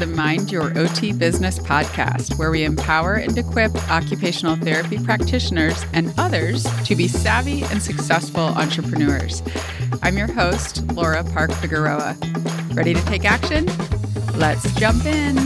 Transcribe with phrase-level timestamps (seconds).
[0.00, 6.14] the Mind Your OT Business podcast, where we empower and equip occupational therapy practitioners and
[6.16, 9.42] others to be savvy and successful entrepreneurs.
[10.02, 12.16] I'm your host, Laura Park Figueroa.
[12.72, 13.66] Ready to take action?
[14.38, 15.36] Let's jump in.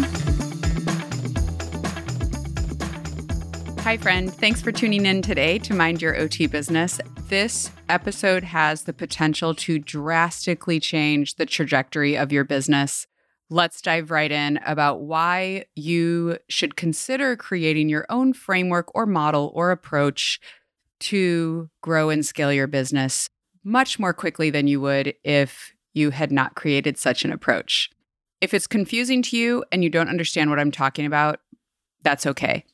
[3.81, 4.33] Hi, friend.
[4.33, 7.01] Thanks for tuning in today to Mind Your OT Business.
[7.29, 13.09] This episode has the potential to drastically change the trajectory of your business
[13.51, 19.53] let's dive right in about why you should consider creating your own framework or model
[19.55, 20.41] or approach
[21.01, 23.29] to grow and scale your business
[23.63, 27.91] much more quickly than you would if you had not created such an approach.
[28.41, 31.41] If it's confusing to you and you don't understand what I'm talking about,
[32.03, 32.65] that's okay.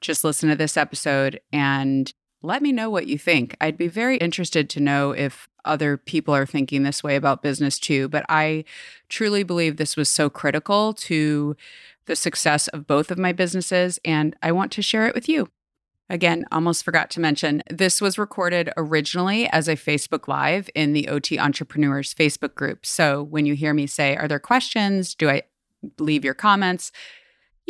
[0.00, 3.56] Just listen to this episode and let me know what you think.
[3.60, 7.78] I'd be very interested to know if other people are thinking this way about business
[7.78, 8.08] too.
[8.08, 8.64] But I
[9.08, 11.56] truly believe this was so critical to
[12.06, 15.48] the success of both of my businesses, and I want to share it with you.
[16.08, 21.06] Again, almost forgot to mention, this was recorded originally as a Facebook Live in the
[21.06, 22.84] OT Entrepreneurs Facebook group.
[22.84, 25.14] So when you hear me say, Are there questions?
[25.14, 25.42] Do I
[26.00, 26.90] leave your comments?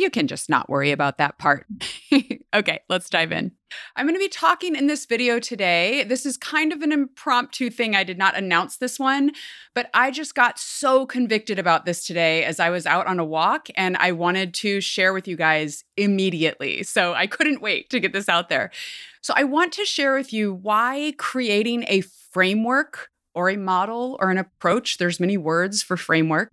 [0.01, 1.67] You can just not worry about that part.
[2.55, 3.51] okay, let's dive in.
[3.95, 6.03] I'm going to be talking in this video today.
[6.03, 7.95] This is kind of an impromptu thing.
[7.95, 9.31] I did not announce this one,
[9.75, 13.23] but I just got so convicted about this today as I was out on a
[13.23, 16.81] walk and I wanted to share with you guys immediately.
[16.81, 18.71] So I couldn't wait to get this out there.
[19.21, 24.31] So I want to share with you why creating a framework or a model or
[24.31, 26.51] an approach, there's many words for framework,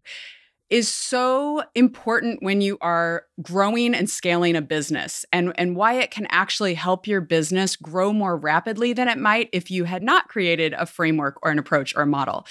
[0.70, 6.10] is so important when you are growing and scaling a business and, and why it
[6.10, 10.28] can actually help your business grow more rapidly than it might if you had not
[10.28, 12.47] created a framework or an approach or a model.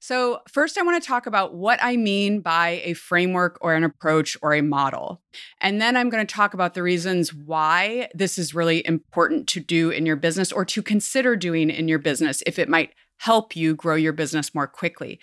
[0.00, 3.84] So, first, I want to talk about what I mean by a framework or an
[3.84, 5.22] approach or a model.
[5.60, 9.60] And then I'm going to talk about the reasons why this is really important to
[9.60, 13.54] do in your business or to consider doing in your business if it might help
[13.54, 15.20] you grow your business more quickly.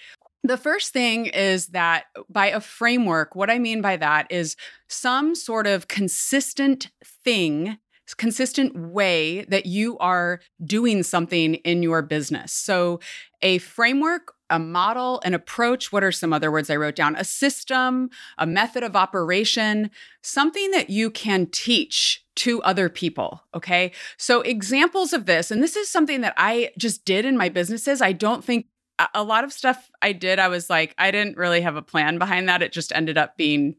[0.50, 4.56] The first thing is that by a framework, what I mean by that is
[4.88, 6.90] some sort of consistent
[7.24, 7.78] thing,
[8.18, 12.52] consistent way that you are doing something in your business.
[12.52, 13.00] So,
[13.44, 15.92] a framework, a model, an approach.
[15.92, 17.16] What are some other words I wrote down?
[17.16, 18.10] A system,
[18.40, 19.92] a method of operation,
[20.24, 23.44] something that you can teach to other people.
[23.54, 23.92] Okay.
[24.18, 28.02] So, examples of this, and this is something that I just did in my businesses.
[28.02, 28.66] I don't think
[29.14, 32.18] a lot of stuff I did, I was like, I didn't really have a plan
[32.18, 32.62] behind that.
[32.62, 33.76] It just ended up being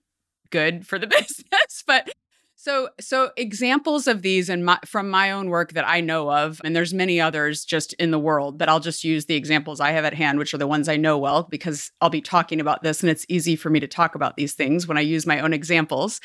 [0.51, 1.85] good for the business.
[1.87, 2.11] But
[2.57, 6.77] so, so examples of these and from my own work that I know of, and
[6.77, 10.05] there's many others just in the world, but I'll just use the examples I have
[10.05, 13.01] at hand, which are the ones I know well, because I'll be talking about this,
[13.03, 15.55] and it's easy for me to talk about these things when I use my own
[15.55, 16.21] examples.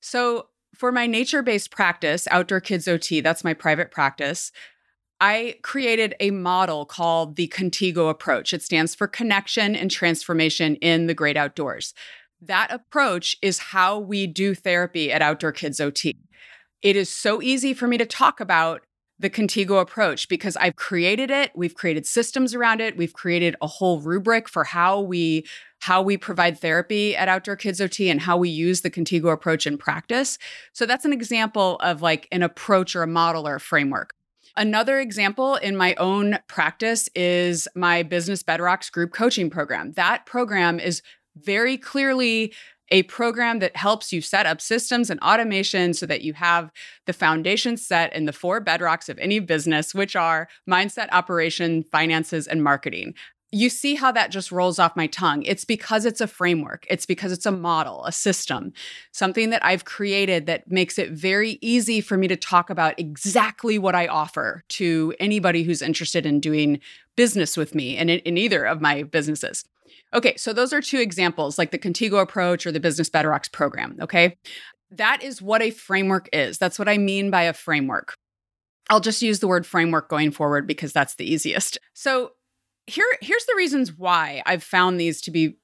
[0.00, 0.46] So,
[0.76, 4.52] for my nature based practice, Outdoor Kids OT, that's my private practice.
[5.20, 8.52] I created a model called the Contigo approach.
[8.52, 11.94] It stands for connection and transformation in the great outdoors.
[12.40, 16.16] That approach is how we do therapy at Outdoor Kids OT.
[16.82, 18.82] It is so easy for me to talk about
[19.18, 23.66] the Contigo approach because I've created it, we've created systems around it, we've created a
[23.66, 25.46] whole rubric for how we
[25.80, 29.66] how we provide therapy at Outdoor Kids OT and how we use the Contigo approach
[29.66, 30.38] in practice.
[30.72, 34.14] So that's an example of like an approach or a model or a framework.
[34.56, 39.92] Another example in my own practice is my Business Bedrocks group coaching program.
[39.92, 41.02] That program is
[41.36, 42.54] very clearly
[42.90, 46.70] a program that helps you set up systems and automation so that you have
[47.06, 52.46] the foundation set in the four bedrocks of any business, which are mindset, operation, finances,
[52.46, 53.14] and marketing
[53.54, 55.44] you see how that just rolls off my tongue.
[55.44, 58.72] It's because it's a framework, it's because it's a model, a system,
[59.12, 63.78] something that I've created that makes it very easy for me to talk about exactly
[63.78, 66.80] what I offer to anybody who's interested in doing
[67.16, 69.64] business with me and in, in either of my businesses.
[70.12, 73.96] Okay, so those are two examples, like the Contigo approach or the Business Bedrocks program.
[74.00, 74.36] Okay,
[74.90, 76.58] that is what a framework is.
[76.58, 78.14] That's what I mean by a framework.
[78.90, 81.78] I'll just use the word framework going forward because that's the easiest.
[81.94, 82.32] So,
[82.86, 85.56] here here's the reasons why I've found these to be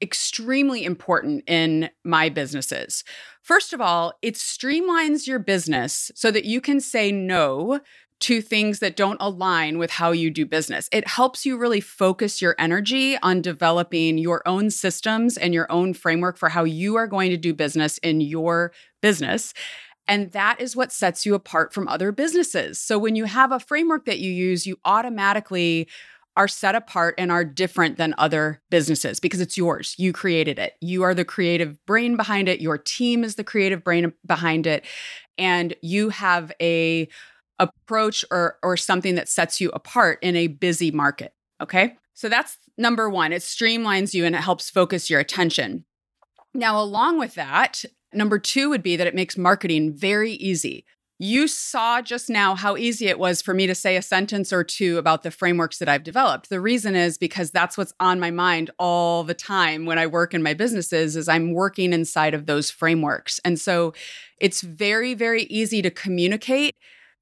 [0.00, 3.04] extremely important in my businesses.
[3.40, 7.80] First of all, it streamlines your business so that you can say no
[8.20, 10.88] to things that don't align with how you do business.
[10.92, 15.92] It helps you really focus your energy on developing your own systems and your own
[15.92, 19.54] framework for how you are going to do business in your business.
[20.06, 22.78] And that is what sets you apart from other businesses.
[22.78, 25.88] So when you have a framework that you use, you automatically
[26.36, 29.94] are set apart and are different than other businesses because it's yours.
[29.98, 30.74] You created it.
[30.80, 32.60] You are the creative brain behind it.
[32.60, 34.84] Your team is the creative brain behind it.
[35.36, 37.08] And you have a
[37.58, 41.96] approach or or something that sets you apart in a busy market, okay?
[42.14, 43.32] So that's number 1.
[43.32, 45.84] It streamlines you and it helps focus your attention.
[46.54, 50.84] Now, along with that, number 2 would be that it makes marketing very easy.
[51.24, 54.64] You saw just now how easy it was for me to say a sentence or
[54.64, 56.48] two about the frameworks that I've developed.
[56.48, 60.34] The reason is because that's what's on my mind all the time when I work
[60.34, 63.38] in my businesses is I'm working inside of those frameworks.
[63.44, 63.94] And so
[64.40, 66.74] it's very very easy to communicate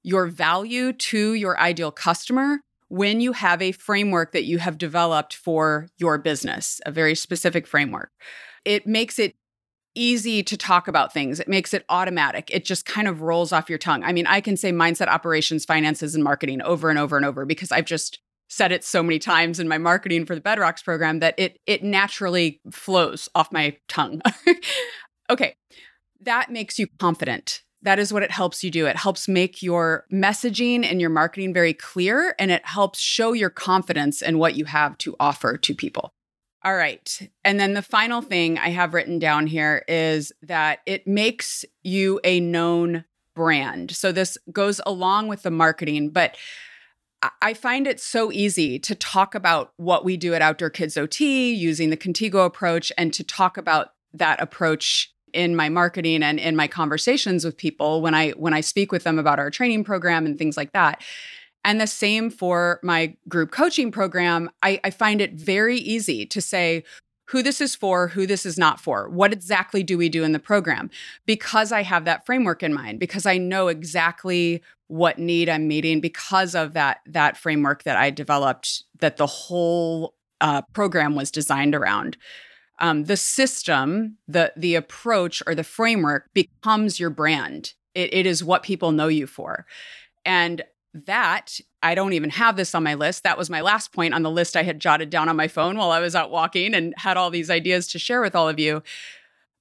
[0.03, 5.37] your value to your ideal customer when you have a framework that you have developed
[5.37, 8.11] for your business, a very specific framework.
[8.65, 9.35] It makes it
[9.95, 11.41] easy to talk about things.
[11.41, 12.51] It makes it automatic.
[12.53, 14.05] It just kind of rolls off your tongue.
[14.05, 17.45] I mean, I can say mindset, operations, finances, and marketing over and over and over
[17.45, 21.21] because I've just said it so many times in my marketing for the Bedrocks program
[21.21, 24.21] that it it naturally flows off my tongue.
[25.31, 25.55] okay.
[26.23, 27.63] That makes you confident.
[27.83, 28.87] That is what it helps you do.
[28.87, 33.49] It helps make your messaging and your marketing very clear and it helps show your
[33.49, 36.13] confidence in what you have to offer to people.
[36.63, 37.31] All right.
[37.43, 42.21] And then the final thing I have written down here is that it makes you
[42.23, 43.05] a known
[43.35, 43.93] brand.
[43.93, 46.37] So this goes along with the marketing, but
[47.43, 51.53] I find it so easy to talk about what we do at Outdoor Kids OT
[51.53, 56.57] using the Contigo approach and to talk about that approach in my marketing and in
[56.57, 60.27] my conversations with people when I when I speak with them about our training program
[60.27, 61.03] and things like that.
[61.65, 64.51] And the same for my group coaching program.
[64.63, 66.85] I, I find it very easy to say,
[67.31, 69.09] who this is for, who this is not for.
[69.09, 70.91] What exactly do we do in the program?
[71.27, 76.01] Because I have that framework in mind, because I know exactly what need I'm meeting
[76.01, 81.77] because of that that framework that I developed that the whole uh, program was designed
[81.77, 82.17] around.
[82.81, 87.75] Um, the system, the the approach or the framework becomes your brand.
[87.95, 89.67] It, it is what people know you for.
[90.25, 93.23] And that I don't even have this on my list.
[93.23, 95.77] That was my last point on the list I had jotted down on my phone
[95.77, 98.59] while I was out walking and had all these ideas to share with all of
[98.59, 98.83] you.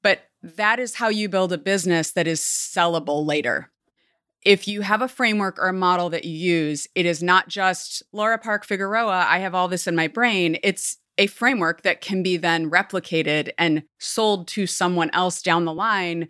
[0.02, 3.70] But that is how you build a business that is sellable later.
[4.46, 8.02] If you have a framework or a model that you use, it is not just
[8.14, 10.58] Laura Park Figueroa, I have all this in my brain.
[10.64, 15.74] It's a framework that can be then replicated and sold to someone else down the
[15.74, 16.30] line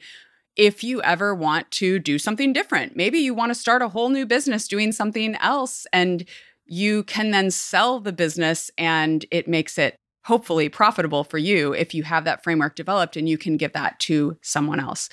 [0.56, 2.96] if you ever want to do something different.
[2.96, 6.26] Maybe you want to start a whole new business doing something else and
[6.66, 11.94] you can then sell the business and it makes it hopefully profitable for you if
[11.94, 15.10] you have that framework developed and you can give that to someone else.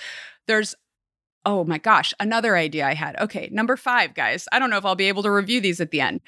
[0.46, 0.74] There's
[1.46, 3.16] oh my gosh, another idea I had.
[3.20, 4.48] Okay, number 5 guys.
[4.50, 6.20] I don't know if I'll be able to review these at the end.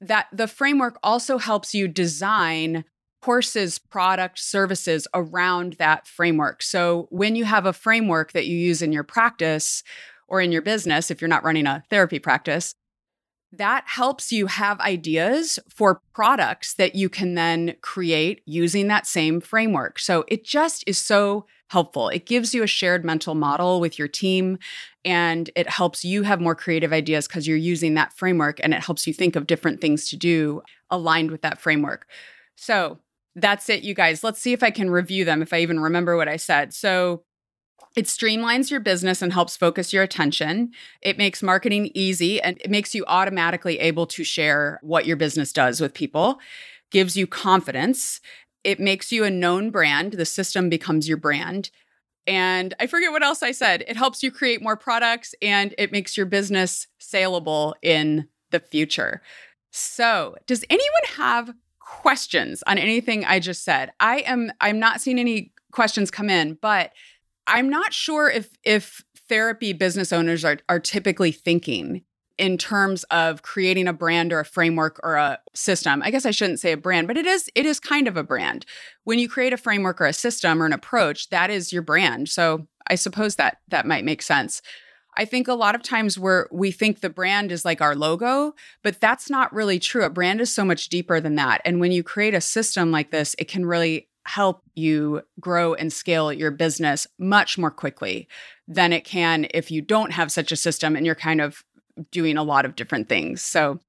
[0.00, 2.84] That the framework also helps you design
[3.26, 6.62] courses, product, services around that framework.
[6.62, 9.82] So when you have a framework that you use in your practice
[10.28, 12.72] or in your business, if you're not running a therapy practice,
[13.50, 19.40] that helps you have ideas for products that you can then create using that same
[19.40, 19.98] framework.
[19.98, 22.08] So it just is so helpful.
[22.10, 24.56] It gives you a shared mental model with your team
[25.04, 28.84] and it helps you have more creative ideas because you're using that framework and it
[28.84, 32.06] helps you think of different things to do aligned with that framework.
[32.54, 33.00] So,
[33.36, 34.24] that's it, you guys.
[34.24, 36.74] Let's see if I can review them, if I even remember what I said.
[36.74, 37.22] So,
[37.94, 40.72] it streamlines your business and helps focus your attention.
[41.00, 45.50] It makes marketing easy and it makes you automatically able to share what your business
[45.52, 46.38] does with people,
[46.90, 48.20] gives you confidence.
[48.64, 50.14] It makes you a known brand.
[50.14, 51.70] The system becomes your brand.
[52.26, 53.84] And I forget what else I said.
[53.88, 59.22] It helps you create more products and it makes your business saleable in the future.
[59.70, 61.54] So, does anyone have
[61.86, 63.92] questions on anything I just said.
[64.00, 66.92] I am I'm not seeing any questions come in, but
[67.46, 72.02] I'm not sure if if therapy business owners are are typically thinking
[72.38, 76.02] in terms of creating a brand or a framework or a system.
[76.02, 78.24] I guess I shouldn't say a brand, but it is it is kind of a
[78.24, 78.66] brand.
[79.04, 82.28] When you create a framework or a system or an approach, that is your brand.
[82.28, 84.60] So I suppose that that might make sense.
[85.16, 88.54] I think a lot of times where we think the brand is like our logo,
[88.82, 90.04] but that's not really true.
[90.04, 91.62] A brand is so much deeper than that.
[91.64, 95.92] And when you create a system like this, it can really help you grow and
[95.92, 98.28] scale your business much more quickly
[98.66, 101.64] than it can if you don't have such a system and you're kind of
[102.10, 103.42] doing a lot of different things.
[103.42, 103.80] So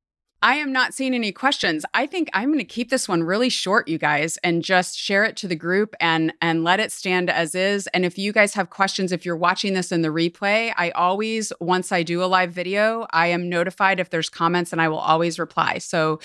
[0.41, 1.83] I am not seeing any questions.
[1.95, 5.23] I think I'm going to keep this one really short, you guys, and just share
[5.23, 7.87] it to the group and and let it stand as is.
[7.87, 11.51] And if you guys have questions, if you're watching this in the replay, I always
[11.59, 14.99] once I do a live video, I am notified if there's comments and I will
[14.99, 15.79] always reply.
[15.79, 16.19] So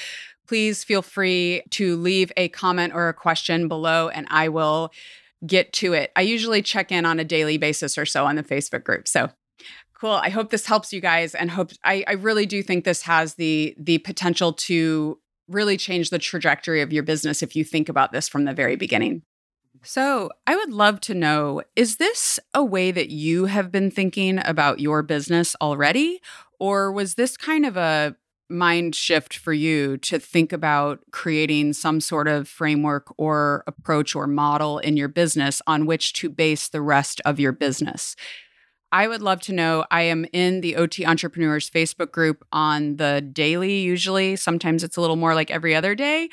[0.47, 4.93] please feel free to leave a comment or a question below and I will
[5.47, 6.13] get to it.
[6.15, 9.09] I usually check in on a daily basis or so on the Facebook group.
[9.09, 9.31] So
[10.03, 10.11] cool.
[10.11, 13.35] I hope this helps you guys and hope I, I really do think this has
[13.35, 18.11] the the potential to really change the trajectory of your business if you think about
[18.11, 19.23] this from the very beginning.
[19.85, 24.41] So, I would love to know is this a way that you have been thinking
[24.45, 26.21] about your business already?
[26.59, 28.17] Or was this kind of a
[28.49, 34.27] mind shift for you to think about creating some sort of framework or approach or
[34.27, 38.17] model in your business on which to base the rest of your business?
[38.95, 39.87] I would love to know.
[39.91, 44.37] I am in the OT Entrepreneurs Facebook group on the daily, usually.
[44.37, 46.29] Sometimes it's a little more like every other day.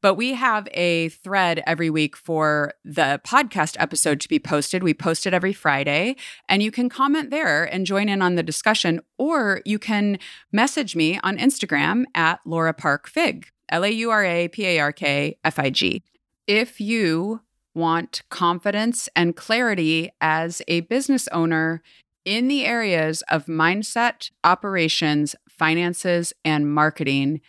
[0.00, 4.84] But we have a thread every week for the podcast episode to be posted.
[4.84, 6.14] We post it every Friday,
[6.48, 10.20] and you can comment there and join in on the discussion, or you can
[10.52, 14.78] message me on Instagram at Laura Park Fig, L A U R A P A
[14.78, 16.04] R K F I G.
[16.46, 17.40] If you
[17.74, 21.82] want confidence and clarity as a business owner
[22.24, 27.40] in the areas of mindset, operations, finances, and marketing,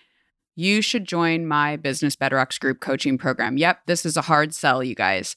[0.55, 3.58] you should join my Business Bedrocks group coaching program.
[3.58, 5.36] Yep, this is a hard sell, you guys.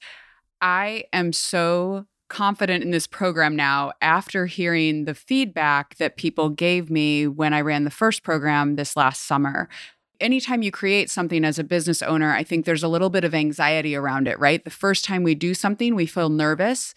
[0.60, 6.90] I am so confident in this program now after hearing the feedback that people gave
[6.90, 9.68] me when I ran the first program this last summer.
[10.20, 13.34] Anytime you create something as a business owner, I think there's a little bit of
[13.34, 14.62] anxiety around it, right?
[14.62, 16.92] The first time we do something, we feel nervous.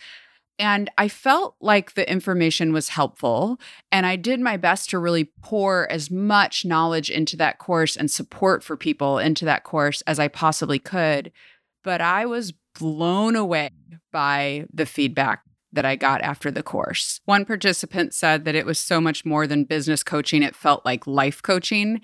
[0.62, 3.60] And I felt like the information was helpful.
[3.92, 8.12] And I did my best to really pour as much knowledge into that course and
[8.12, 11.32] support for people into that course as I possibly could.
[11.84, 13.72] But I was blown away
[14.12, 15.42] by the feedback
[15.74, 17.22] that I got after the course.
[17.26, 21.08] One participant said that it was so much more than business coaching, it felt like
[21.08, 22.02] life coaching.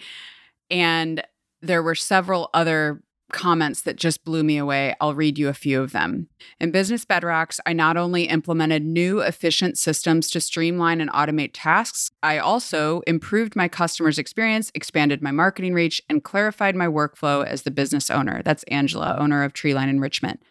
[0.71, 1.23] And
[1.61, 4.95] there were several other comments that just blew me away.
[5.01, 6.27] I'll read you a few of them.
[6.59, 12.11] In Business Bedrocks, I not only implemented new efficient systems to streamline and automate tasks,
[12.23, 17.63] I also improved my customers' experience, expanded my marketing reach, and clarified my workflow as
[17.63, 18.41] the business owner.
[18.43, 20.41] That's Angela, owner of Treeline Enrichment.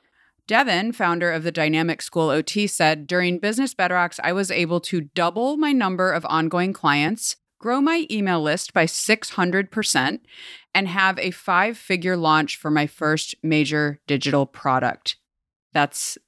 [0.46, 5.00] Devin, founder of the Dynamic School OT, said during Business Bedrocks, I was able to
[5.00, 10.20] double my number of ongoing clients, grow my email list by 600%,
[10.74, 15.16] and have a five figure launch for my first major digital product.
[15.72, 16.18] That's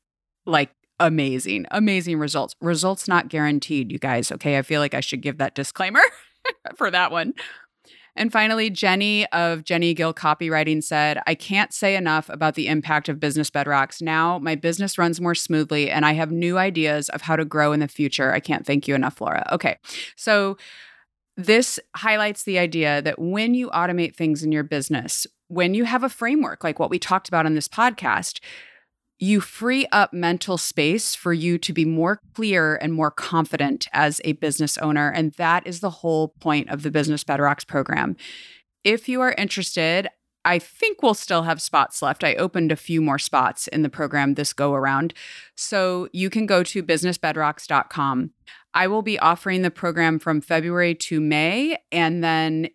[0.47, 2.55] like amazing, amazing results.
[2.61, 4.33] Results not guaranteed, you guys.
[4.33, 4.57] Okay.
[4.59, 6.01] I feel like I should give that disclaimer
[6.77, 7.35] for that one.
[8.17, 13.09] And finally, Jenny of Jenny Gill Copywriting said, I can't say enough about the impact
[13.09, 14.03] of Business Bedrocks.
[14.03, 17.73] Now my business runs more smoothly and I have new ideas of how to grow
[17.73, 18.33] in the future.
[18.33, 19.47] I can't thank you enough, Laura.
[19.53, 19.77] Okay.
[20.17, 20.57] So
[21.39, 26.03] this highlights the idea that when you automate things in your business, when you have
[26.03, 28.41] a framework like what we talked about on this podcast,
[29.21, 34.21] you free up mental space for you to be more clear and more confident as
[34.25, 35.11] a business owner.
[35.11, 38.17] And that is the whole point of the Business Bedrocks program.
[38.83, 40.09] If you are interested,
[40.45, 42.25] I think we'll still have spots left.
[42.25, 45.15] I opened a few more spots in the program this go around.
[45.57, 48.31] So you can go to businessbedrocks.com.
[48.75, 52.69] I will be offering the program from February to May and then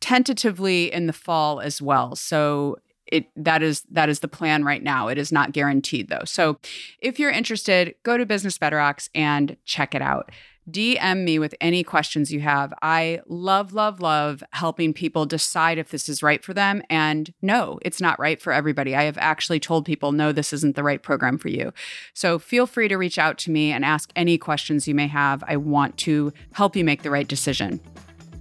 [0.00, 2.16] tentatively in the fall as well.
[2.16, 5.08] So it that is that is the plan right now.
[5.08, 6.24] It is not guaranteed though.
[6.24, 6.58] So
[7.00, 10.30] if you're interested, go to Business Bedrocks and check it out.
[10.68, 12.72] DM me with any questions you have.
[12.82, 16.82] I love, love, love helping people decide if this is right for them.
[16.90, 18.94] And no, it's not right for everybody.
[18.94, 21.72] I have actually told people, no, this isn't the right program for you.
[22.14, 25.42] So feel free to reach out to me and ask any questions you may have.
[25.46, 27.80] I want to help you make the right decision.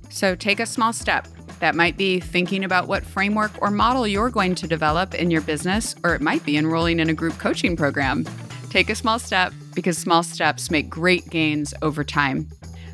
[0.09, 1.27] So take a small step.
[1.59, 5.41] That might be thinking about what framework or model you're going to develop in your
[5.41, 8.25] business, or it might be enrolling in a group coaching program.
[8.69, 12.47] Take a small step because small steps make great gains over time.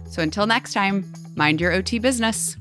[0.10, 2.55] So until next time, mind your OT business.